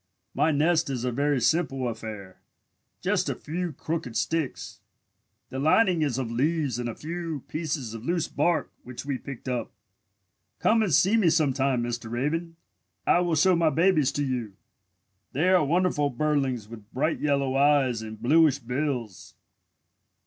My 0.33 0.49
nest 0.49 0.89
is 0.89 1.03
a 1.05 1.11
very 1.11 1.39
simple 1.39 1.87
affair, 1.87 2.41
just 3.01 3.29
a 3.29 3.35
few 3.35 3.71
crooked 3.71 4.17
sticks. 4.17 4.79
The 5.49 5.59
lining 5.59 6.01
is 6.01 6.17
of 6.17 6.31
leaves 6.31 6.79
and 6.79 6.89
a 6.89 6.95
few 6.95 7.41
pieces 7.47 7.93
of 7.93 8.03
loose 8.03 8.27
bark 8.27 8.71
which 8.81 9.05
we 9.05 9.19
picked 9.19 9.47
up. 9.47 9.71
"Come 10.57 10.81
and 10.81 10.91
see 10.91 11.17
me 11.17 11.29
sometime, 11.29 11.83
Mr. 11.83 12.09
Raven. 12.09 12.55
I 13.05 13.19
will 13.19 13.35
show 13.35 13.55
my 13.55 13.69
babies 13.69 14.11
to 14.13 14.25
you. 14.25 14.53
They 15.33 15.49
are 15.49 15.63
wonderful 15.63 16.09
birdlings 16.09 16.67
with 16.67 16.91
bright 16.91 17.19
yellow 17.19 17.55
eyes 17.55 18.01
and 18.01 18.19
bluish 18.19 18.57
bills. 18.57 19.35